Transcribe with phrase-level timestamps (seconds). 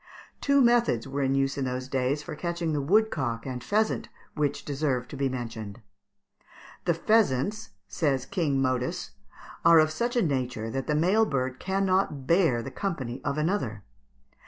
[0.41, 4.65] ]Two methods were in use in those days for catching the woodcook and pheasant, which
[4.65, 5.79] deserve to be mentioned.
[6.85, 9.11] "The pheasants," says "King Modus,"
[9.63, 13.83] "are of such a nature that the male bird cannot bear the company of another."